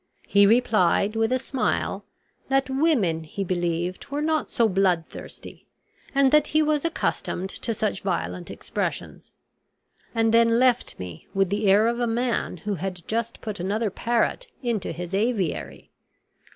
He 0.25 0.47
replied, 0.47 1.15
with 1.15 1.31
a 1.31 1.37
smile, 1.37 2.03
that 2.49 2.71
women, 2.71 3.23
he 3.23 3.43
believed, 3.43 4.07
were 4.07 4.19
not 4.23 4.49
so 4.49 4.67
bloodthirsty, 4.67 5.67
and 6.15 6.31
that 6.31 6.47
he 6.47 6.63
was 6.63 6.83
accustomed 6.83 7.51
to 7.51 7.71
such 7.75 8.01
violent 8.01 8.49
expressions; 8.49 9.31
and 10.15 10.33
then 10.33 10.57
left 10.57 10.97
me 10.97 11.27
with 11.35 11.51
the 11.51 11.67
air 11.69 11.85
of 11.85 11.99
a 11.99 12.07
man 12.07 12.57
who 12.57 12.73
had 12.73 13.07
just 13.07 13.41
put 13.41 13.59
another 13.59 13.91
parrot 13.91 14.47
into 14.63 14.91
his 14.91 15.13
aviary. 15.13 15.91